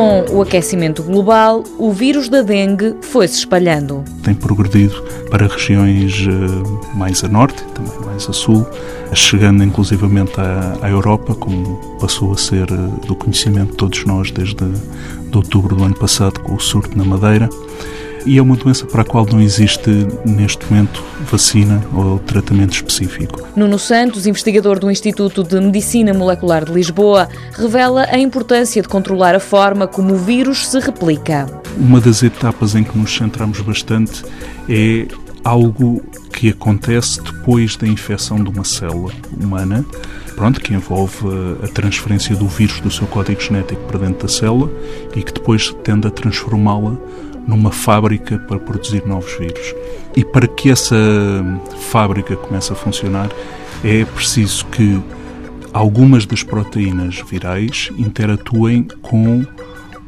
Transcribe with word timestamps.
Com 0.00 0.24
o 0.30 0.40
aquecimento 0.40 1.02
global, 1.02 1.62
o 1.76 1.92
vírus 1.92 2.26
da 2.30 2.40
dengue 2.40 2.96
foi 3.02 3.28
se 3.28 3.40
espalhando. 3.40 4.02
Tem 4.22 4.34
progredido 4.34 4.94
para 5.30 5.46
regiões 5.46 6.26
eh, 6.26 6.96
mais 6.96 7.22
a 7.22 7.28
norte, 7.28 7.62
também 7.74 7.92
mais 8.06 8.26
a 8.26 8.32
sul, 8.32 8.66
chegando 9.12 9.62
inclusivamente 9.62 10.32
à, 10.40 10.88
Europa, 10.88 11.34
como 11.34 11.98
passou 12.00 12.32
a 12.32 12.38
ser 12.38 12.66
eh, 12.72 13.06
do 13.06 13.14
conhecimento 13.14 13.72
de 13.72 13.76
todos 13.76 14.06
nós 14.06 14.30
desde 14.30 14.54
de 14.64 15.36
outubro 15.36 15.76
do 15.76 15.84
ano 15.84 15.94
passado 15.94 16.40
com 16.40 16.54
o 16.54 16.60
surto 16.60 16.96
na 16.96 17.04
Madeira 17.04 17.50
e 18.26 18.38
é 18.38 18.42
uma 18.42 18.56
doença 18.56 18.86
para 18.86 19.02
a 19.02 19.04
qual 19.04 19.26
não 19.26 19.40
existe 19.40 19.90
neste 20.24 20.64
momento 20.70 21.02
vacina 21.30 21.82
ou 21.94 22.18
tratamento 22.18 22.72
específico. 22.72 23.46
Nuno 23.56 23.78
Santos, 23.78 24.26
investigador 24.26 24.78
do 24.78 24.90
Instituto 24.90 25.42
de 25.42 25.60
Medicina 25.60 26.12
Molecular 26.12 26.64
de 26.64 26.72
Lisboa, 26.72 27.28
revela 27.52 28.06
a 28.10 28.18
importância 28.18 28.82
de 28.82 28.88
controlar 28.88 29.34
a 29.34 29.40
forma 29.40 29.86
como 29.86 30.14
o 30.14 30.18
vírus 30.18 30.68
se 30.68 30.78
replica. 30.78 31.46
Uma 31.76 32.00
das 32.00 32.22
etapas 32.22 32.74
em 32.74 32.84
que 32.84 32.96
nos 32.96 33.14
centramos 33.16 33.60
bastante 33.60 34.22
é 34.68 35.06
algo 35.44 36.02
que 36.32 36.50
acontece 36.50 37.20
depois 37.22 37.76
da 37.76 37.86
infecção 37.86 38.42
de 38.42 38.50
uma 38.50 38.64
célula 38.64 39.12
humana, 39.38 39.84
pronto, 40.36 40.60
que 40.60 40.72
envolve 40.72 41.26
a 41.62 41.68
transferência 41.68 42.34
do 42.36 42.46
vírus 42.46 42.80
do 42.80 42.90
seu 42.90 43.06
código 43.06 43.40
genético 43.40 43.82
para 43.82 43.98
dentro 43.98 44.26
da 44.26 44.28
célula 44.28 44.70
e 45.14 45.22
que 45.22 45.32
depois 45.32 45.74
tende 45.82 46.06
a 46.06 46.10
transformá-la 46.10 46.96
numa 47.46 47.70
fábrica 47.70 48.38
para 48.38 48.58
produzir 48.58 49.06
novos 49.06 49.32
vírus. 49.38 49.74
E 50.16 50.24
para 50.24 50.46
que 50.46 50.70
essa 50.70 50.96
fábrica 51.90 52.36
comece 52.36 52.72
a 52.72 52.76
funcionar, 52.76 53.30
é 53.84 54.04
preciso 54.04 54.66
que 54.66 55.00
algumas 55.72 56.26
das 56.26 56.42
proteínas 56.42 57.22
virais 57.28 57.90
interatuem 57.96 58.86
com 59.02 59.44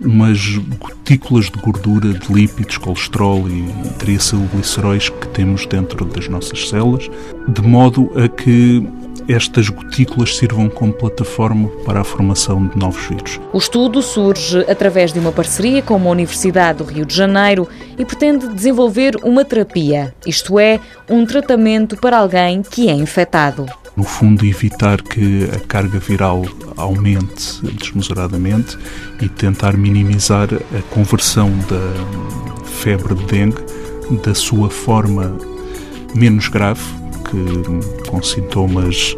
umas 0.01 0.57
gotículas 0.79 1.45
de 1.47 1.61
gordura, 1.61 2.13
de 2.13 2.33
lípidos, 2.33 2.77
colesterol 2.79 3.49
e 3.49 3.65
triacilgliceróis 3.99 5.09
que 5.09 5.29
temos 5.29 5.65
dentro 5.67 6.05
das 6.05 6.29
nossas 6.29 6.69
células, 6.69 7.09
de 7.49 7.63
modo 7.63 8.11
a 8.17 8.29
que 8.29 8.87
estas 9.29 9.69
gotículas 9.69 10.37
sirvam 10.37 10.69
como 10.69 10.93
plataforma 10.93 11.69
para 11.85 12.01
a 12.01 12.05
formação 12.05 12.67
de 12.67 12.77
novos 12.77 13.07
vírus. 13.07 13.41
O 13.53 13.59
estudo 13.59 14.03
surge 14.03 14.61
através 14.69 15.13
de 15.13 15.19
uma 15.19 15.33
parceria 15.33 15.83
com 15.83 15.97
uma 15.97 16.11
Universidade 16.11 16.79
do 16.79 16.85
Rio 16.85 17.05
de 17.05 17.15
Janeiro 17.15 17.69
e 17.99 18.05
pretende 18.05 18.49
desenvolver 18.49 19.17
uma 19.23 19.45
terapia, 19.45 20.15
isto 20.27 20.59
é, 20.59 20.81
um 21.09 21.25
tratamento 21.25 21.97
para 21.97 22.19
alguém 22.19 22.63
que 22.63 22.89
é 22.89 22.93
infectado. 22.93 23.67
No 23.97 24.05
fundo, 24.05 24.47
evitar 24.47 25.03
que 25.03 25.49
a 25.55 25.61
carga 25.61 25.99
viral 25.99 26.45
aumente 26.77 27.61
desmesuradamente 27.79 28.79
e 29.21 29.29
tentar 29.29 29.77
minimizar 29.77 30.49
a 30.53 30.95
conversão 30.95 31.51
da 31.69 32.67
febre 32.67 33.15
de 33.15 33.25
dengue 33.27 33.63
da 34.25 34.35
sua 34.35 34.71
forma 34.71 35.37
menos 36.15 36.49
grave 36.49 36.83
que 37.31 38.02
com 38.13 38.23
sintomas 38.23 39.17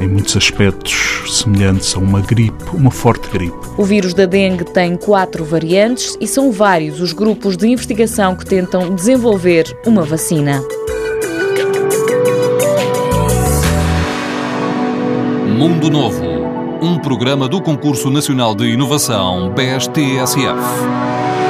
em 0.00 0.08
muitos 0.08 0.36
aspectos 0.36 1.22
semelhantes 1.30 1.94
a 1.94 2.00
uma 2.00 2.20
gripe, 2.20 2.64
uma 2.74 2.90
forte 2.90 3.28
gripe. 3.30 3.56
O 3.78 3.84
vírus 3.84 4.12
da 4.12 4.26
dengue 4.26 4.64
tem 4.64 4.96
quatro 4.96 5.44
variantes 5.44 6.16
e 6.20 6.26
são 6.26 6.50
vários 6.50 7.00
os 7.00 7.12
grupos 7.12 7.56
de 7.56 7.68
investigação 7.68 8.34
que 8.34 8.44
tentam 8.44 8.92
desenvolver 8.94 9.64
uma 9.86 10.02
vacina. 10.02 10.60
Mundo 15.56 15.88
Novo, 15.88 16.24
um 16.82 16.98
programa 16.98 17.46
do 17.46 17.62
Concurso 17.62 18.10
Nacional 18.10 18.56
de 18.56 18.64
Inovação 18.64 19.52
BSTSF. 19.54 21.41